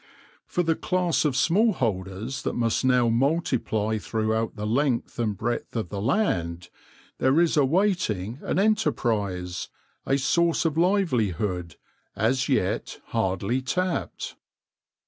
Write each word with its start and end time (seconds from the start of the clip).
For 0.47 0.63
the 0.63 0.75
class 0.75 1.25
of 1.25 1.35
small 1.37 1.73
holders 1.73 2.41
that 2.41 2.53
must 2.55 2.83
now 2.83 3.07
multiply 3.09 3.99
throughout 3.99 4.55
the 4.55 4.65
length 4.65 5.19
and 5.19 5.37
breadth 5.37 5.75
of 5.75 5.89
the 5.89 6.01
land, 6.01 6.69
there 7.19 7.39
is 7.39 7.55
awaiting 7.55 8.39
an 8.41 8.57
enterprise— 8.57 9.69
a 10.07 10.17
source 10.17 10.65
of 10.65 10.75
livelihood— 10.75 11.75
as 12.27 12.49
yet 12.49 12.99
hardly 13.09 13.61
tapped. 13.61 14.37